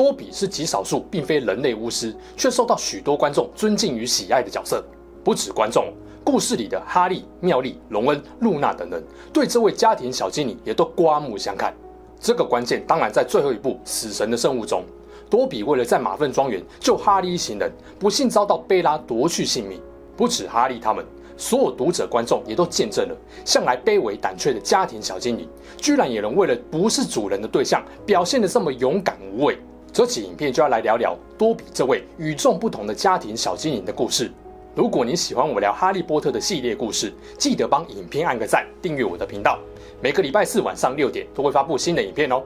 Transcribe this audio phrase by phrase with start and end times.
[0.00, 4.82] 多比是极少数并非人类巫师，却受到许多观众尊敬与喜爱的角色。
[5.22, 5.92] 不止观众，
[6.24, 11.74] 故事里的哈利、妙丽、荣恩、露娜等人，对这位家庭小精灵也都刮目相看。
[12.18, 14.84] 这个关键当然在最后一部《死神的圣物》中，
[15.28, 19.82] 多比为了在马粪庄园救哈利一行人，不幸遭到贝拉夺去性命。
[20.16, 21.04] 不止哈利他们。
[21.36, 25.46] 所有读者、观众也都见证了，向来卑微胆怯的家庭小精灵，
[25.76, 29.58] 居然也能为了不是主人的对象，表现得这么勇敢无畏。
[29.92, 34.30] 这期影片就要来聊聊多比这位与众不同的家庭小精灵的故事。
[34.74, 39.58] 如果你喜欢我聊哈利波特的系列故事，记得帮影片按个赞，订阅我的频道。
[40.00, 42.40] 每个礼拜四晚上六点都会发布新的影片哦。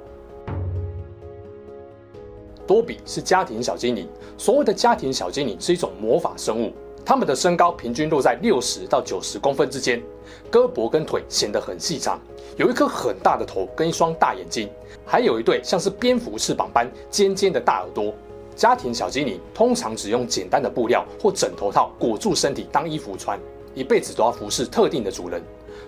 [2.66, 4.08] 多比是家庭小精灵，
[4.38, 6.72] 所谓的家庭小精灵是一种魔法生物。
[7.04, 10.02] 他们的身高平均落在六十到九十公分之间，
[10.50, 12.18] 胳膊跟腿显得很细长，
[12.56, 14.70] 有一颗很大的头跟一双大眼睛，
[15.04, 18.14] 还有一对像是蝙蝠翅膀般尖尖的大耳朵。
[18.56, 23.38] 家庭小精灵通常只用简单的布料或枕头套裹住身体当衣服穿，
[23.74, 25.42] 一辈子都要服侍特定的主人。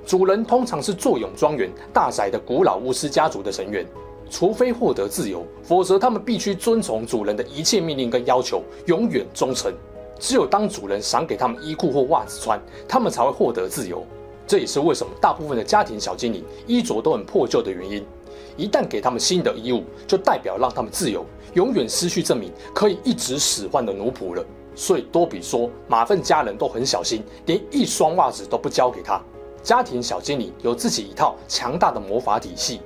[0.04, 3.86] 主人通常是坐拥庄园大宅的古老巫师家族的成员，
[4.28, 9.72] 除非获得自由，否则他们必须遵从主人的一切命令跟要求，永远忠诚。
[10.18, 14.04] 只有当主人赏给他们衣裤或袜子穿，他们才会获得自由。
[14.46, 18.04] 这也是为什么大部分的家庭小精灵衣着都很破旧的原因。
[18.56, 24.44] 一旦给他们新的衣物，就代表让他们自由，永远失去证明可以一直使唤的奴仆了。
[24.74, 29.20] 所以多比说，马粪家人都很小心，连一双袜子都不交给他。
[29.62, 32.80] 家庭小精灵有自己一套强大的魔法体系，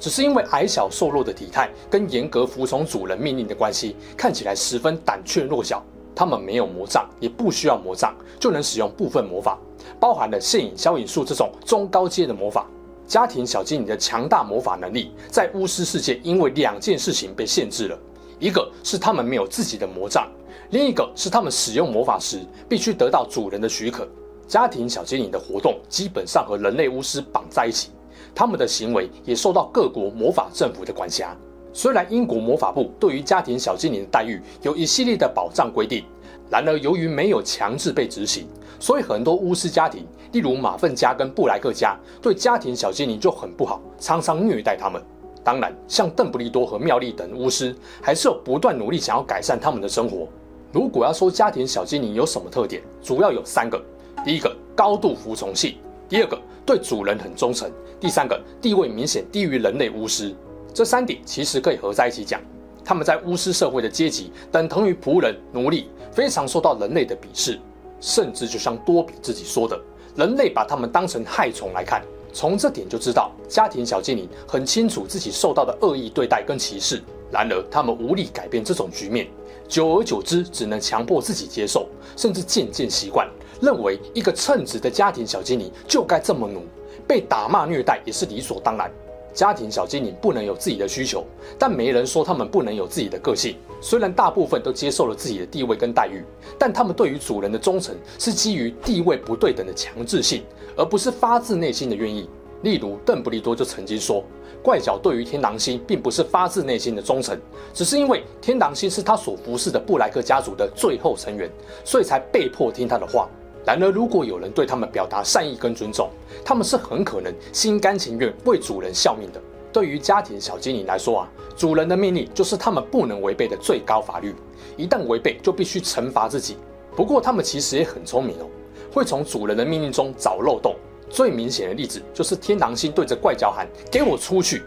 [0.00, 5.82] 只是因为矮小瘦弱的体态跟严格服从主人命令的关系，看起来十分胆怯弱小。
[6.14, 9.58] 他们没有魔杖，也不需要魔杖，就能使用部分魔法，
[9.98, 12.66] 包含了现影消影术这种中高阶的魔法。
[13.06, 17.98] 家庭小精灵的强大魔法能力，在巫师世界因为两件事情被限制了：
[18.38, 20.26] 一个是他们没有自己的魔杖，
[20.70, 24.08] 另一个是他们使用魔法时必须得到主人的许可。
[24.46, 27.90] 家庭小精灵的活动基本上和人类巫师绑在一起，
[28.34, 31.36] 他们的行为也受到各国魔法政府的管辖。
[31.76, 36.04] 虽然英国魔法部对于家庭小精灵的待遇有一系列的保障规定，
[36.48, 38.46] 然而由于没有强制被执行，
[38.78, 45.02] 所以很多巫师家庭，例如马粪家跟布莱克家，对家庭小精灵就很不好，常常虐待他们。
[45.42, 50.28] 当然，像邓布利多和妙丽等巫师，还是有不断努力想要改善他们的生活。
[50.70, 53.82] 如果要说家庭小精灵有什么特点，主要有三个：
[54.24, 55.72] 第一个，高度服从性；
[56.08, 57.68] 第二个，对主人很忠诚；
[58.00, 60.34] 第三个，地位明显低于人类巫师。
[60.74, 62.40] 这三点其实可以合在一起讲，
[62.84, 67.60] 他们在巫师社会的阶级等同于仆人、奴隶，非常受到人类的鄙视，
[68.00, 69.80] 甚至就像多比自己说的，
[70.16, 72.02] 人类把他们当成害虫来看。
[72.32, 79.28] 从这点就知道，家庭小精灵很清楚自己受到的恶意对待跟歧视，然而他们无力改变这种局面，
[79.68, 81.86] 久而久之，只能强迫自己接受，
[82.16, 83.30] 甚至渐渐习惯，
[83.62, 86.64] 认为一个称职的家庭小精灵就该这么奴，
[87.06, 88.90] 被打骂虐待也是理所当然。
[89.34, 91.24] 家庭小精灵不能有自己的需求，
[91.58, 93.56] 但没人说他们不能有自己的个性。
[93.80, 96.22] 虽然大部分都接受了自己的地位跟待遇，
[96.58, 100.44] 但他们对于主人的忠诚是基于地位不对等的强制性，
[100.76, 102.30] 而不是发自内心的愿意。
[102.62, 104.24] 例如，邓布利多就曾经说，
[104.62, 107.38] 怪角对于天狼星并不是发自内心的忠诚，
[107.74, 111.50] 只是因为天狼星是他所服侍的布莱克家族的最后成员，
[111.84, 113.28] 所以才被迫听他的话。
[113.64, 116.10] 然而，如果有人对他们表达善意跟尊重，
[116.44, 119.40] 他们是很可能心甘情愿为主人效命的。
[119.72, 124.34] 对于家庭小精灵来说啊，主人的命令就是他们不能违背的最高法律，
[124.76, 126.56] 一旦违背就必须惩罚自己。
[126.94, 128.46] 不过，他们其实也很聪明哦，
[128.92, 130.76] 会从主人的命令中找漏洞。
[131.10, 134.62] 最明显的例子就是天狼星对着怪脚喊：“给我出去！”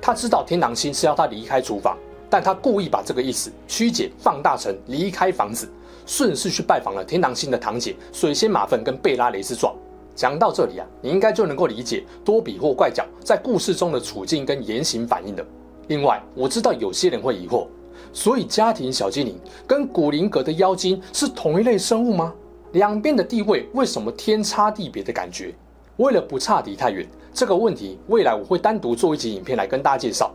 [0.00, 1.96] 他知道天狼星是要他离开厨房，
[2.28, 5.68] 但他故意把这个意思曲解放大成离开房子。
[6.06, 9.74] 顺势去拜访了天狼星的堂姐水仙马粪跟贝拉雷斯壮。
[10.14, 15.44] 讲到这里啊，你应该就能够理解多比或怪角在故事中的处境跟言行反应了。
[15.88, 17.66] 另外，我知道有些人会疑惑，
[18.14, 22.32] 所以家庭小精灵跟古灵阁的妖精是同一类生物吗？
[22.72, 25.54] 两边的地位为什么天差地别的感觉？
[25.98, 30.34] 为了不差离太远，这个问题未来我会单独做一集影片来跟大家介绍。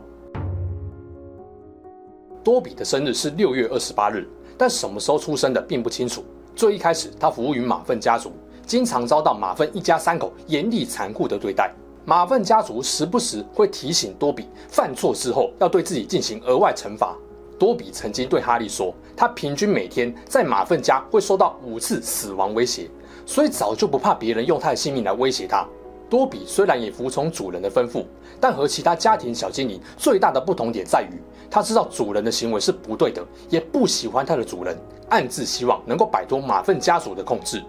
[2.44, 6.24] 多比的生日是六月二十八日，但什么时候出生的并不清楚。
[6.54, 8.32] 最一开始，他服务于马粪家族，
[8.66, 11.72] 经常遭到马粪一家三口严厉残酷的对待。
[12.04, 17.16] 马粪家族时不时会提醒多比，犯错之后要对自己进行额外惩罚。
[17.58, 22.90] 多比曾经对哈利说，他平均每天在马粪家会收到五次死亡威胁，
[23.24, 25.64] 所以早就不怕别人用他的性命来威胁他。
[26.10, 28.04] 多比虽然也服从主人的吩咐，
[28.40, 31.22] 但和其他家庭小精灵最大的不同点在于，
[31.54, 34.74] 他知道主人的行为是不对的，也不喜欢他的主人，
[35.10, 37.62] 暗自希望能够摆脱马粪家族的控制。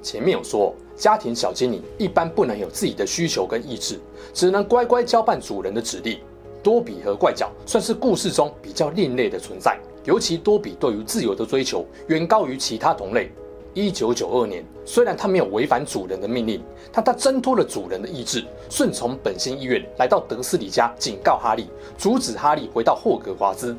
[0.00, 4.00] 前面有说，家庭小精灵一般不能有自己的需求跟意志，
[4.32, 6.18] 只能乖乖交办主人的指令。
[6.62, 13.30] 多比和怪脚算是故事中比较另类的存在，尤其多比对于自由的追求远高于其他同类。
[13.72, 16.60] 一九九二年，虽然他没有违反主人的命令，
[16.92, 23.76] 但他挣脱了主人的意志，顺从本心意愿，来到德斯里家警告哈利，阻止哈利回到霍格华兹。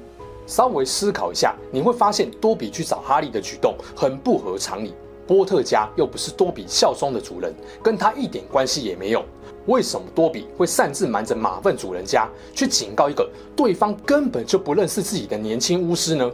[0.47, 4.93] 稍微思考一下，你会发现多比去找哈利的举动很不合常理。
[5.27, 7.53] 波特家又不是多比效忠的主人，
[7.83, 9.23] 跟他一点关系也没有。
[9.67, 16.29] 为什么多比会擅自瞒着马粪主人家去警告一个对方根本就不认识自己的年轻巫师呢？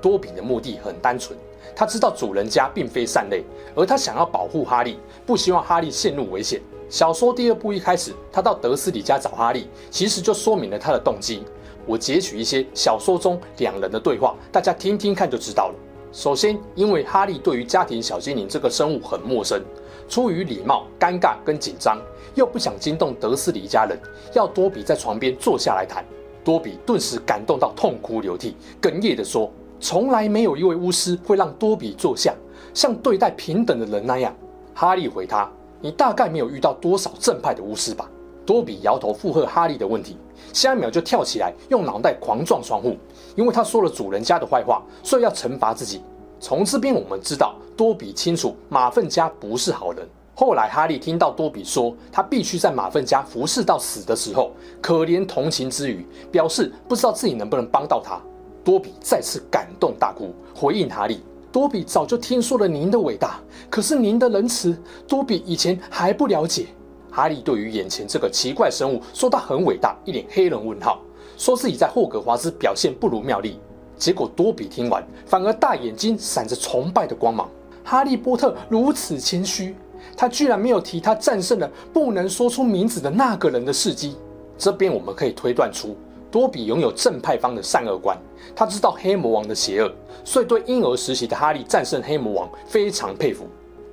[0.00, 1.36] 多比的目的很单纯。
[1.80, 3.42] 他知道主人家并非善类，
[3.74, 6.60] 而他想要保护哈利，不希望哈利陷入危险。
[6.90, 11.42] 小说第二部一开始，他到德斯里家找哈利，其实就说明了他的动机。
[11.86, 15.74] 我截取一些小说中两人的对话，大家听听看就知道了。
[16.12, 19.62] 首先，因为哈利对于家庭小精灵这个生物很陌生，
[20.06, 21.98] 出于礼貌、尴尬跟紧张，
[22.34, 23.98] 又不想惊动德斯里一家人，
[24.34, 26.04] 要多比在床边坐下来谈。
[26.44, 29.50] 多比顿时感动到痛哭流涕，哽咽地说。
[29.80, 32.34] 从来没有一位巫师会让多比坐下，
[32.74, 34.32] 像对待平等的人那样。
[34.74, 35.50] 哈利回他
[35.80, 38.08] ：“你大概没有遇到多少正派的巫师吧？”
[38.46, 40.16] 多比摇头附和哈利的问题，
[40.52, 42.96] 下一秒就跳起来用脑袋狂撞窗户，
[43.36, 46.02] 因为他说了主人家的坏话，所以要惩罚自己。
[46.40, 50.08] 从这边我们知道，多比清楚马粪家不是好人。
[50.34, 54.50] 后来哈利听到多比说他必须在马粪家服侍到死的时候，
[54.80, 58.20] 可怜同情之余，表示不知道自己能不能帮到他。
[58.64, 61.20] 多比再次感动大哭，回应哈利
[61.50, 64.76] ：“多比早就听说了您的伟大，可是您的仁慈，
[65.08, 66.66] 多比以前还不了解。”
[67.10, 71.00] 哈利对于眼前这个奇怪生物说他很伟大，一脸黑人问号，
[71.36, 73.58] 说自己在霍格华兹表现不如妙丽。
[73.96, 77.50] 结果多比听完，反而大眼睛闪着崇拜的光芒。
[77.82, 79.74] 哈利波特如此谦虚，
[80.16, 84.16] 他居然没有提他战胜了不能说出名字的那个人的事迹。
[84.56, 85.96] 这边我们可以推断出。
[86.30, 88.16] 多比拥有正派方的善恶观，
[88.54, 89.92] 他知道黑魔王的邪恶，
[90.24, 93.46] 所以对婴儿时期的哈利战胜黑魔王非常佩服。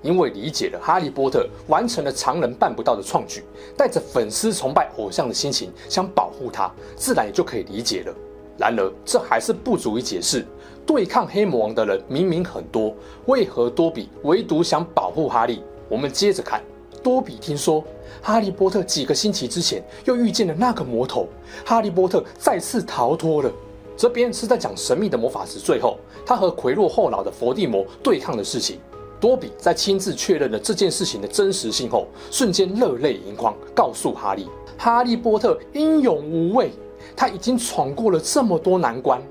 [0.03, 3.43] 因为理解了哈利波特完成了常人办不到的创举，
[3.75, 8.13] 带着粉丝崇拜偶像的心情想保护他，自然也就可以理解了。
[8.57, 10.45] 然而，这还是不足以解释
[10.85, 12.93] 对抗黑魔王的人明明很多，
[13.25, 15.63] 为何多比唯独想保护哈利？
[15.89, 16.61] 我们接着看。
[17.03, 17.83] 多比听说，
[18.27, 21.29] 哈利波特几个星期之前又遇见了那个魔头，
[21.65, 23.49] 哈利波特再次逃脱了。
[23.95, 28.79] 这边是在讲神秘的魔法石，最后他和魁落后脑的佛地魔对抗的事情。
[29.17, 34.45] 多比在亲自确认了这件事情的真实性后，瞬间热泪盈眶，告诉哈利：
[34.77, 36.71] 哈利波特英勇无畏，
[37.15, 39.21] 他已经闯过了这么多难关。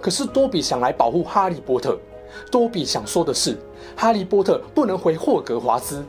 [0.00, 1.98] 可是多比想来保护哈利波特，
[2.52, 3.58] 多比想说的是，
[3.96, 6.04] 哈利波特不能回霍格华兹。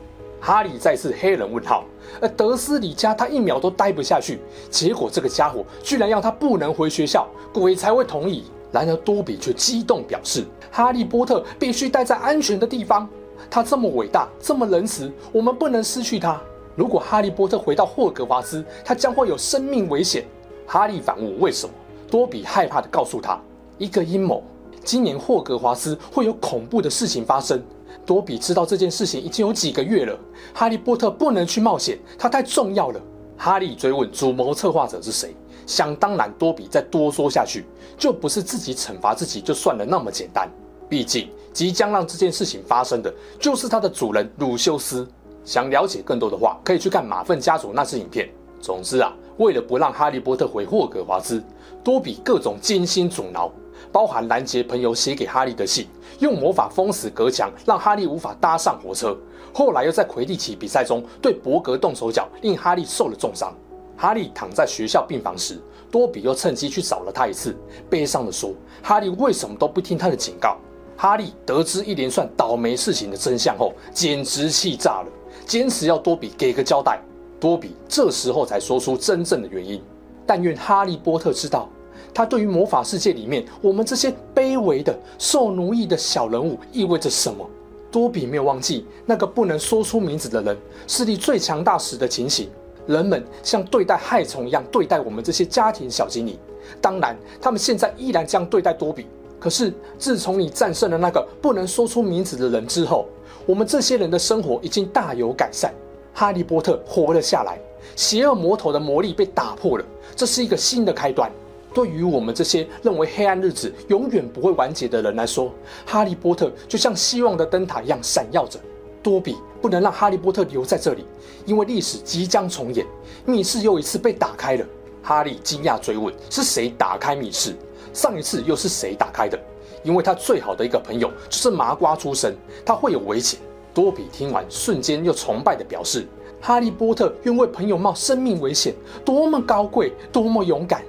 [0.46, 1.84] 哈利再次黑人问号，
[2.20, 4.38] 而德斯里家他一秒都待不下去，
[4.70, 8.44] 结果这个家伙居然让他不能回学校，鬼才会同意。
[8.70, 13.08] 然而多比却激动表示，哈利波特必须待在安全的地方，
[13.50, 16.40] 他这么伟大，这么仁慈，我们不能失去他。
[16.76, 20.24] 如果哈利波特回到霍格华兹，他将会有生命危险。
[20.64, 21.74] 哈利反问为什么，
[22.08, 23.36] 多比害怕地告诉他，
[23.78, 24.44] 一个阴谋，
[24.84, 27.60] 今年霍格华兹会有恐怖的事情发生。
[28.06, 30.16] 多比知道这件事情已经有几个月了，
[30.54, 33.00] 哈利波特不能去冒险，他太重要了。
[33.36, 35.34] 哈利追问主谋策划者是谁，
[35.66, 37.66] 想当然，多比再多说下去，
[37.98, 40.48] 就不是自己惩罚自己就算了那么简单。
[40.88, 45.06] 毕竟，即将让这件事情发生的就是他的主人鲁修斯。
[45.44, 48.28] 想了解更多的话，可以去看马粪家族那支影片。
[48.60, 51.42] 总之啊，为了不让哈利波特回霍格华兹，
[51.84, 53.52] 多比各种精心阻挠。
[53.92, 55.86] 包含拦截朋友写给哈利的信，
[56.18, 59.16] 用魔法封死隔墙，让哈利无法搭上火车。
[59.52, 63.54] 后来又在魁地奇比赛中对伯格动手脚，令哈利受了重伤。
[63.96, 65.58] 哈利躺在学校病房时，
[65.90, 67.56] 多比又趁机去找了他一次，
[67.88, 68.52] 悲伤地说
[68.82, 70.58] ：“哈利为什么都不听他的警告？”
[70.98, 75.08] 哈利得知一连串倒霉事情的真相后，简直气炸了，
[75.46, 77.00] 坚持要多比给个交代。
[77.38, 79.82] 多比这时候才说出真正的原因。
[80.26, 81.68] 但愿哈利波特知道。
[82.14, 87.48] 它对于魔法世界里面我们这些卑微的受奴役的小人物意味着什么？
[87.90, 92.48] 多比没有忘记那个不能说出名字的人势力最强大时的情形。
[92.86, 96.38] 人们像对待害虫一样对待我们这些家庭小精灵，
[96.80, 99.06] 当然，他们现在依然这样对待多比。
[99.40, 103.06] 可是，自从你战胜了那个不能说出名字的人之后，
[103.44, 105.72] 我们这些人的生活已经大有改善。
[106.14, 107.58] 哈利波特活了下来，
[107.96, 109.84] 邪恶魔头的魔力被打破了，
[110.14, 111.30] 这是一个新的开端。
[111.76, 115.52] 对于我们这些认为黑暗日子永远不会完结的人来说，
[115.84, 118.58] 哈利波特就像希望的灯塔一样闪耀着。
[119.02, 121.04] 多比不能让哈利波特留在这里，
[121.44, 122.86] 因为历史即将重演，
[123.26, 124.64] 密室又一次被打开了。
[125.02, 127.54] 哈利惊讶追问：“是谁打开密室？
[127.92, 129.38] 上一次又是谁打开的？”
[129.84, 133.38] 因为他最好的一个朋友就是麻瓜出身，他会有危险。
[133.74, 136.06] 多比听完，瞬间又崇拜地表示
[136.40, 140.82] ：“哈利波特愿为朋友冒生命危险，多么高贵，多么勇敢！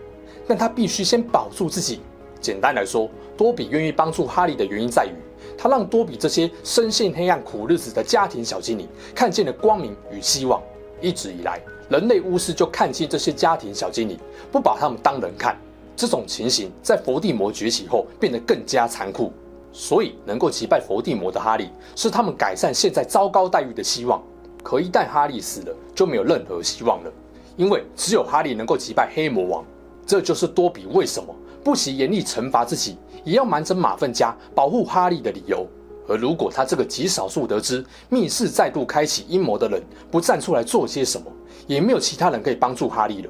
[0.47, 1.99] 但他必须先保住自己。”
[2.39, 5.11] 简单来说，多比愿意帮助哈利的原因在于，
[5.57, 10.61] 他让多比这些深陷黑暗苦日子的家庭小精灵看见了光明与希望。
[11.01, 14.17] 一直以来，人类巫师就看清这些家庭小精灵，
[14.51, 15.57] 不把他们当人看。
[15.95, 19.33] 这种情形在伏地魔崛起后变得更加残酷。
[19.73, 24.21] 所以，能够击败伏地魔的哈利是他们改善现在糟糕待遇的希望。
[24.63, 27.11] 可一旦哈利死了，就没有任何希望了，
[27.55, 29.65] 因为只有哈利能够击败黑魔王。
[30.07, 32.97] 这就是多比为什么不惜严厉惩罚自己。
[33.23, 35.67] 也要瞒着马份家保护哈利的理由。
[36.07, 41.29] 而如果他这个极少数得知密室再度开启阴谋的人不站出来做些什么，
[41.67, 43.29] 也没有其他人可以帮助哈利了。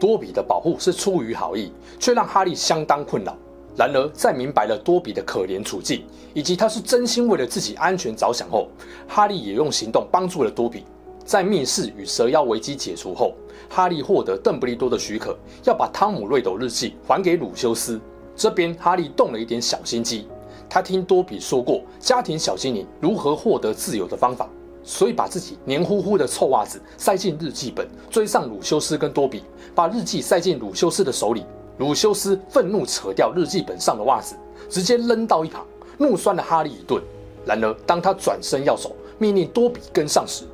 [0.00, 3.36] 多比的保护是出于好意，却让哈利相当困扰。
[3.76, 8.66] 然而，在明白了多比的可怜处境，以及他是真心为了自己安全着想后，
[9.06, 10.82] 哈利也用行动帮助了多比。
[11.24, 13.34] 在密室与蛇妖危机解除后，
[13.68, 18.00] 哈利获得邓布利多的许可，要把汤姆瑞斗日记还给鲁修斯。
[18.34, 20.26] 这边哈利动了一点小心机，
[20.68, 24.48] 他听多比说过家庭小精灵如何获得自由的方法，
[24.82, 29.42] 所以把自己黏糊糊的臭袜子塞进日记本，追上鲁修斯跟多比，
[29.74, 31.44] 把日记塞进鲁修斯的手里。
[31.78, 34.34] 鲁修斯愤怒扯掉日记本上的袜子，
[34.68, 35.64] 直接扔到一旁，
[35.96, 37.02] 怒酸了哈利一顿。
[37.44, 40.44] 然而，当他转身要走，命令多比跟上时，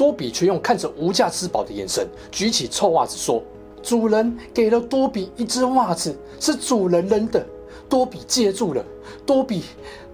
[0.00, 3.42] 多比却用看着无价之宝的眼神举起臭袜子说
[3.84, 7.44] ：“主人给了多比一只袜子，是主人扔的。
[7.86, 8.82] 多比接住了，
[9.26, 9.62] 多比，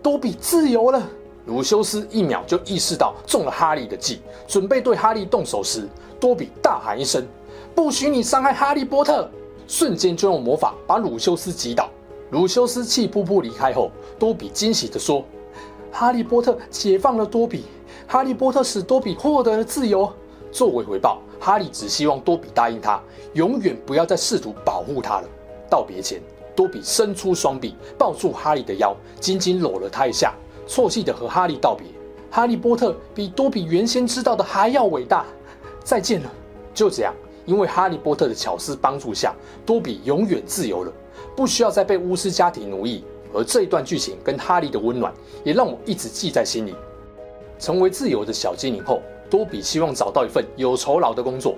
[0.03, 1.09] 多比自由了。”
[1.47, 5.89] 鲁修斯一秒就意识到中了哈利的计，准备对哈利动手时，
[6.19, 7.25] 多比大喊一声
[7.73, 9.31] ：“不许你伤害哈利波特！”
[9.69, 11.89] 瞬间就用魔法把鲁修斯击倒。
[12.31, 15.25] 鲁修斯气噗噗离开后，多比惊喜地说
[15.93, 17.63] ：“哈利波特解放了多比。”
[18.09, 20.11] 哈利波特使多比获得了自由。
[20.53, 23.01] 作为回报，哈利只希望多比答应他，
[23.35, 25.29] 永远不要再试图保护他了。
[25.69, 26.21] 道别前，
[26.55, 30.33] 多比伸出双臂抱住哈利的腰，紧紧搂了他一下，
[30.67, 31.87] 啜泣地和哈利道别。
[32.31, 35.25] 哈利波特比多比原先知道的还要伟大。
[35.83, 36.33] 再见了。
[36.73, 37.13] 就这样，
[37.45, 39.35] 因为哈利波特的巧思帮助下，
[39.65, 40.93] 多比永远自由了，
[41.35, 43.05] 不需要再被巫师家庭奴役。
[43.35, 45.13] 而这一段剧情跟哈利的温暖，
[45.45, 46.75] 也让我一直记在心里。
[47.59, 51.57] 成为自由的小精灵后，多比希望找到一份有酬劳的工作，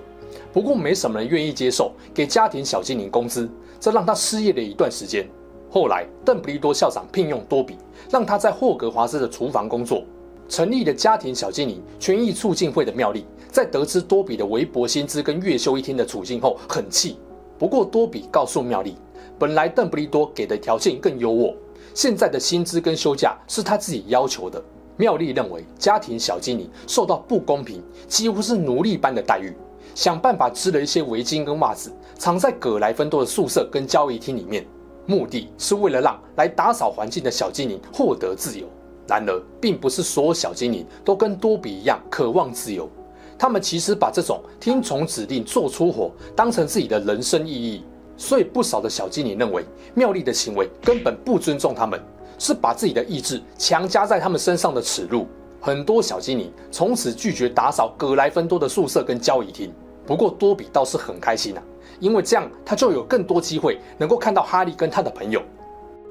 [0.53, 5.27] 不过没什么人愿意接受给家庭小精灵工资，这让他失业了一段时间。
[5.69, 7.77] 后来，邓布利多校长聘用多比，
[8.09, 10.03] 让他在霍格华兹的厨房工作。
[10.47, 17.19] 成立了家庭小精灵权益促进会的妙丽，在得知多比的微薄薪资跟月休一天的处境后，很气。
[17.59, 18.95] 不过，多比告诉妙丽，
[19.37, 21.53] 本来邓布利多给的条件更优渥，
[21.93, 24.59] 现在的薪资跟休假是他自己要求的。
[24.99, 29.55] 妙丽认为家庭小精灵受到不公平，几乎是奴隶般的待遇，
[29.95, 34.65] 想办法织了一些围巾跟袜子，藏在葛莱芬多的宿舍跟交易厅里面，
[35.05, 38.67] 目的是为了让来打扫环境的小精灵获得自由。
[39.07, 42.89] 然而，并不是所有小精灵都跟多比一样渴望自由，
[43.37, 47.85] 他们其实把这种听从指令做出活当成自己的人生意义，
[48.17, 49.63] 所以不少的小精灵认为
[49.95, 51.97] 妙丽的行为根本不尊重他们。
[52.39, 55.27] 是把自己的意志强加在他们身上的耻辱。
[55.61, 59.71] 很多小精灵从此拒绝打扫葛莱芬多的宿舍跟交谊厅。
[60.07, 61.61] 不过多比倒是很开心啊，
[61.99, 65.39] 因为这样他就有更多机会能够看到哈利跟他的朋友。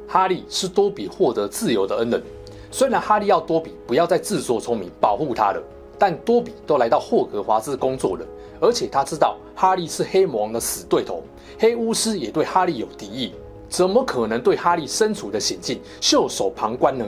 [0.06, 2.22] 哈利是多比获得自由的恩人。
[2.70, 5.62] 虽然哈利要多比不要再自作聪明保护他了，
[5.98, 8.26] 但多比都来到霍格华兹工作了，
[8.60, 11.22] 而且他知道哈利是黑魔王的死对头，
[11.58, 13.32] 黑巫师也对哈利有敌意。
[13.68, 17.04] 怎么可能对哈利身处的险境袖手旁观呢？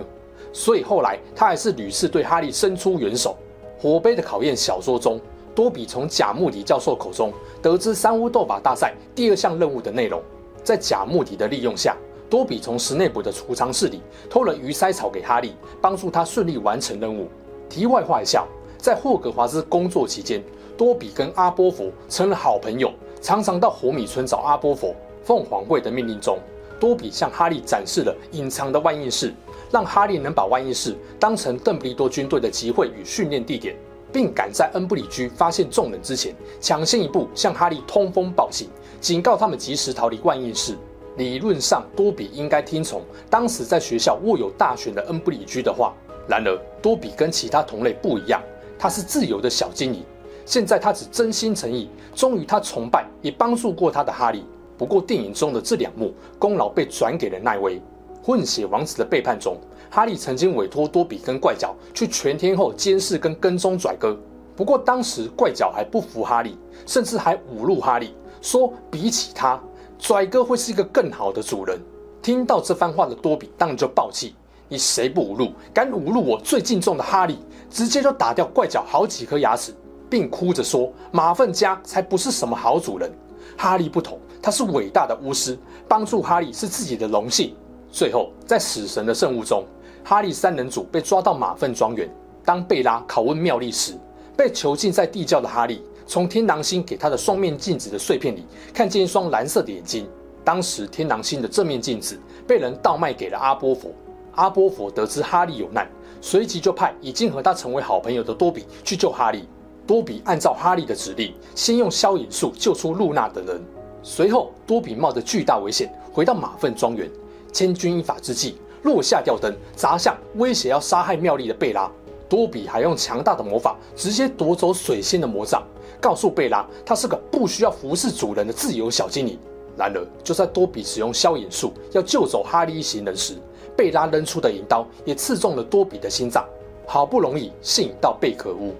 [0.52, 3.37] 所以后来他还是屡次对哈利伸出援手。
[3.79, 5.19] 火杯的考验小说中，
[5.55, 10.21] 多比从贾穆迪教授口中得知三巫斗法大赛第二项任务的内容。
[10.62, 11.97] 在贾穆迪的利用下，
[12.29, 17.26] 多比从史内普的储藏室里偷了鱼鳃草给哈利，帮助他顺利完成任务。
[17.69, 18.45] 题外话一下，
[18.76, 20.43] 在霍格华兹工作期间，
[20.76, 24.95] 多比跟阿波佛成了好朋友，常常到火米村找阿波佛。
[25.23, 26.38] 凤凰会的命令中，
[26.80, 29.32] 多比向哈利展示了隐藏的万应室。
[29.70, 33.76] 让哈利能把万应室当成邓布利多军队的集会与训练地点，
[34.12, 38.68] 并赶在恩布里居发现众人之前，抢先一步向哈利通风报信，
[39.00, 40.76] 警告他们及时逃离万应室。
[41.16, 45.94] 理论上，多比应该听从当时在学校握有大权的恩布里居的话。
[46.26, 48.42] 然而，多比跟其他同类不一样，
[48.76, 50.02] 他是自由的小精灵。
[50.44, 54.44] 现在，他只真心诚意忠于他崇拜也帮助过他的哈利。
[54.80, 57.78] 不过，电影中的这两幕功劳被转给了奈威。
[58.22, 59.58] 混血王子的背叛中，
[59.90, 64.16] 哈利曾经委托多比跟怪脚去全天候监视跟跟踪拽哥。
[64.56, 66.56] 不过当时怪脚还不服哈利，
[66.87, 69.60] 甚至还侮辱哈利，说比起他，
[69.99, 71.78] 拽哥会是一个更好的主人。
[72.22, 74.34] 听到这番话的多比当然就爆气：
[74.66, 79.75] 你谁不侮辱，敢侮辱我最敬重的哈利，直接就打掉怪脚好几颗牙齿，
[80.08, 83.12] 并哭着说马粪家才不是什么好主人。
[83.56, 87.54] 哈利不同，他是伟大的巫师，帮助哈利是自己的荣幸。
[87.90, 89.64] 最后，在死神的圣物中，
[90.04, 92.09] 哈利三人组被抓到马粪庄园。
[92.44, 93.94] 当贝拉拷问妙丽时，
[94.37, 100.09] 被囚禁在地窖的哈利从天狼星给他的双面镜子的碎片里看见一双蓝色的眼睛。
[100.42, 103.90] 当时天狼星的正面镜子被人盗卖给了阿波佛。
[104.37, 105.87] 阿波佛得知哈利有难，
[106.20, 109.47] 随即就派已经和他成为好朋友的多比去救哈利。
[109.87, 113.61] 多比按照哈利的指令，先用消影术救出露娜等人。
[114.02, 117.11] 随后，多比冒着巨大危险回到马粪庄园。
[117.52, 121.90] 千钧一发之际，落下吊灯，砸向威胁要杀害妙丽的贝拉。
[122.28, 125.62] 多比还用强大的魔法直接夺走水仙的魔杖，
[126.00, 129.37] 告诉贝拉他是个不需要服侍主人的自由小精灵。
[129.76, 133.35] 然而，就在多比使用消影术要救走哈利一行人时，
[133.76, 136.44] 贝拉扔出的银刀也刺中了多比的心脏。
[136.87, 138.74] 好不容易吸引到贝壳屋，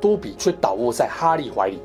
[0.00, 1.78] 多比却倒卧在哈利怀里，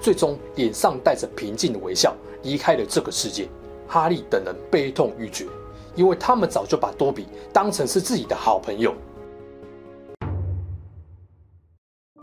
[0.00, 2.14] 最终脸上带着平静的微笑
[2.48, 3.46] 离开了这个世界。
[3.86, 5.46] 哈利等人悲痛欲绝。
[5.94, 8.94] 因为他们早就把多比当成是自己的好朋友。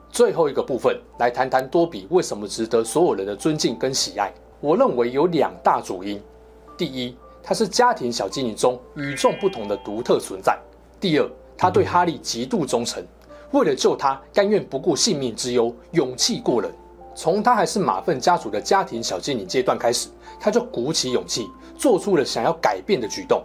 [0.10, 4.34] 最后一个部分，来谈谈多比为什么值得所有人的尊敬跟喜爱。
[4.62, 6.22] 我认为有两大主因：
[6.78, 10.54] 第一，他是家庭小精灵中与众不同的独特存在；
[10.98, 13.06] 第二，他对哈利极度忠诚，
[13.52, 16.72] 为了救他，甘愿不顾性命之忧，勇气过人。
[17.16, 23.42] 从他还是马份家族的家庭小精灵阶段开始，他就鼓起勇气，做出了想要改变的举动。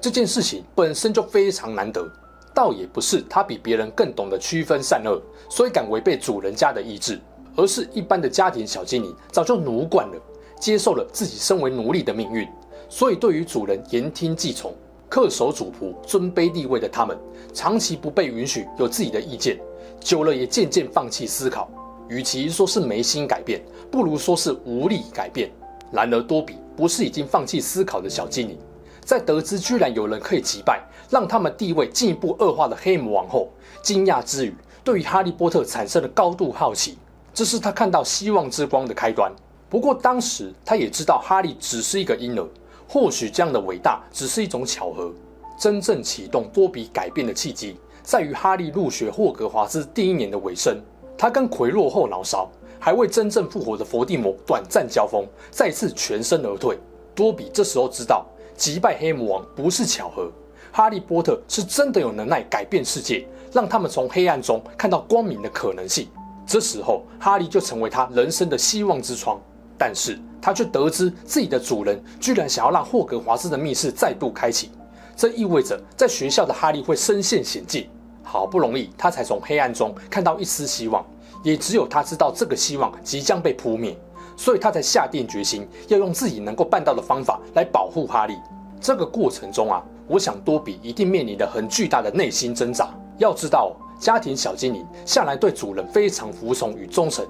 [0.00, 2.04] 这件事情本身就非常难得，
[2.52, 7.20] 倒也不是他比别人更懂得区分善恶，所以敢违背主人家的意志，
[7.54, 10.20] 而是一般的家庭小精灵早就奴惯了，
[10.58, 12.48] 接受了自己身为奴隶的命运，
[12.88, 14.74] 所以对于主人言听计从、
[15.08, 17.16] 恪守主仆、尊卑地位的他们，
[17.54, 19.56] 长期不被允许有自己的意见，
[20.00, 21.70] 久了也渐渐放弃思考。
[22.12, 25.50] 与其说是没心改变，不如说是无力改变。
[25.90, 28.58] 然而多比不是已经放弃思考的小精灵。
[29.00, 33.48] 在得知居然有人可以击败，让他们地位进一步恶化的黑魔王后，
[33.82, 36.98] 惊讶之余，对于哈利波特产生了高度好奇。
[37.32, 39.32] 这是他看到希望之光的开端。
[39.70, 42.46] 不过当时他也知道哈利只是一个婴儿，
[42.86, 45.10] 或许这样的伟大只是一种巧合。
[45.58, 50.78] 真正启动多比改变的契机，在于哈利入学霍格华兹第一年的尾声，
[51.22, 56.76] 他跟魁落后脑勺，还未真正复活的伏地魔短暂交锋，再次全身而退。
[57.14, 58.26] 多比这时候知道。
[58.56, 60.32] 击败黑魔王不是巧合，
[60.72, 66.08] 哈利波特是真的有能耐改变世界，让他们从黑暗中看到光明的可能性。
[66.44, 69.40] 这时候，哈利就成为他人生的希望之窗。
[69.78, 74.72] 但是他却得知自己的主人居然想要让霍格华兹的密室再度开启，
[75.14, 77.88] 这意味着在学校的哈利会身陷险境。
[78.24, 81.04] 好不容易，他才从黑暗中看到一丝希望，
[81.42, 83.96] 也只有他知道这个希望即将被扑灭。
[84.34, 88.34] 所以他才下定决心要用自己能够办到的方法来保护哈利。
[88.80, 92.88] 这个过程中啊，我想多比一定面临着很巨大的内心挣扎。
[93.18, 97.24] 要知道，家庭小精灵向来对主人非常服从与忠诚，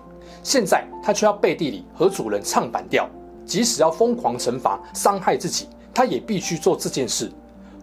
[0.45, 3.07] 现在他却要背地里和主人唱反调，
[3.45, 7.31] 即使要疯狂惩罚、伤害自己，他也必须做这件事。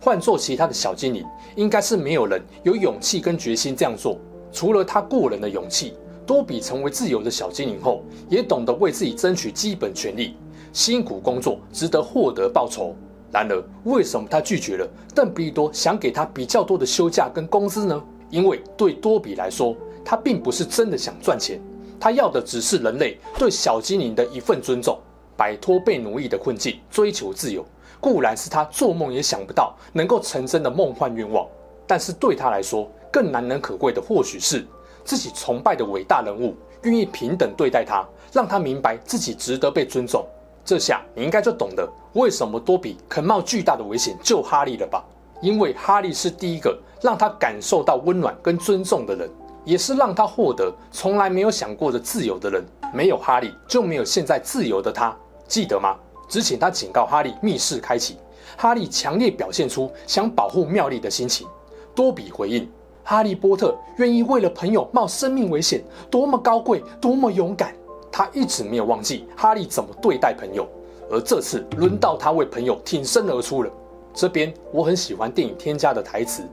[0.02, 4.18] 换做其他的小精灵，应该是没有人有勇气跟决心这样做，
[4.52, 5.94] 除了他过人的勇气。
[6.30, 10.36] 多比成为自由的小精灵后，也懂得为自己争取基本权利，
[10.72, 12.96] 辛苦工作值得获得报酬。
[13.32, 18.00] 然而，为什么他拒绝了邓布利多想给他比较多的休假跟工资呢？
[18.30, 21.60] 因为对多比来说，他并不是真的想赚钱，
[22.00, 25.00] 他要的只是人类对小精灵的一份尊重，
[25.36, 27.66] 摆脱被奴役的困境，追求自由，
[28.00, 31.48] 固然是他做梦也想不到能够成真的梦幻愿望。
[31.88, 34.64] 但是对他来说，更难能可贵的或许是
[35.04, 40.26] 自己崇拜的伟大人物愿意平等对待他，让他明白自己值得被尊重。
[40.64, 45.04] 这下你应该就懂得为什么多比肯冒巨大的危险救哈利了吧？
[45.42, 49.30] 因为哈利是第一个让他感受到温暖跟尊重的人，
[49.66, 52.64] 也是让他获得从来没有想过的自由的人。
[52.94, 55.16] 没有哈利，就没有现在自由的他，
[55.48, 55.96] 记得吗？
[56.28, 58.18] 之前他警告哈利密室开启，
[58.58, 61.48] 哈利强烈表现出想保护妙丽的心情。
[61.96, 62.68] 多比回应
[63.10, 67.74] ：“哈利波特愿意为了朋友冒生命危险，多么高贵，多么勇敢。”
[68.14, 70.70] 他一直没有忘记哈利怎么对待朋友，
[71.10, 73.72] 而这次轮到他为朋友挺身而出了。
[74.14, 76.44] 这边我很喜欢电影添加的台词，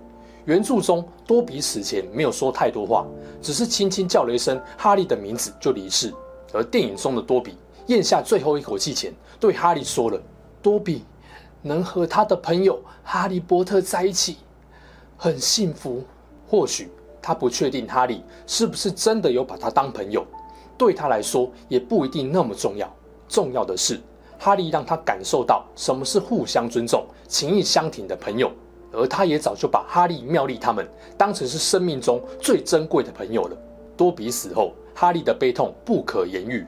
[0.47, 3.05] 原著中多比死前没有说太多话，
[3.43, 6.11] 只是轻轻叫了一声哈利的名字就离世。
[6.55, 10.19] 而电影中的多比咽下最后一口气前，对哈利说了
[10.63, 11.05] ：“多比
[11.61, 14.39] 能和他的朋友哈利波特在一起，
[15.19, 16.03] 很幸福。”
[16.49, 16.89] 或许
[17.21, 20.25] 他不确定哈利是不是真的有把他当朋友。
[20.79, 22.91] 对他来说也不一定那么重要。
[23.29, 24.01] 重要的是，
[24.39, 28.53] 哈利让他感受到什么是互相尊重、情义相挺的朋友，
[28.93, 33.57] 而他也早就把哈利、妙丽他们当成是生命中最珍贵的朋友了。
[33.97, 36.65] 多比死后，哈利的悲痛不可言喻。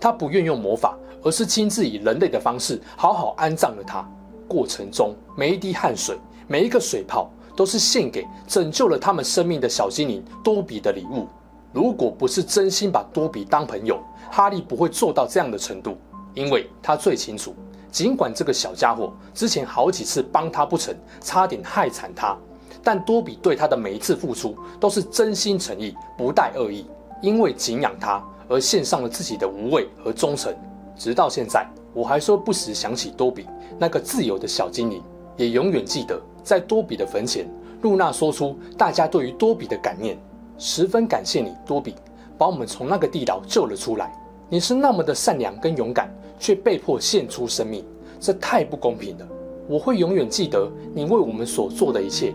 [0.00, 4.06] 他不愿用魔法，而是亲自以人类的方式好好安葬了他。
[4.48, 11.26] 过程中，每一滴汗水、每一个水泡，都是献给拯救了他们生命的小精灵多比的礼物。
[11.72, 15.96] 如果不是真心把多比当朋友，哈利不会做到这样的程度，
[16.34, 17.54] 因为他最清楚，
[17.90, 22.36] 尽管这个小家伙之前好几次帮他不成，差点害惨他，
[22.82, 26.86] 但多比对他的每一次付出都是真心诚意，不带恶意，
[27.20, 30.54] 因为敬仰他而献上了自己的无畏和忠诚。
[30.96, 33.48] 直到现在，我还说不时想起多比
[33.80, 35.02] 那个自由的小精灵，
[35.36, 37.48] 也永远记得在多比的坟前，
[37.82, 40.18] 露娜说出大家对于多比的感念。
[40.56, 41.94] 十分感谢你，多比，
[42.38, 44.12] 把我们从那个地牢救了出来。
[44.48, 47.84] 你是那么的善良跟勇敢，却被迫献出生命，
[48.20, 49.28] 这太不公平了。
[49.66, 52.32] 我会永远记得你为我们所做的一切。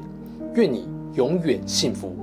[0.56, 2.14] 愿你永远幸福。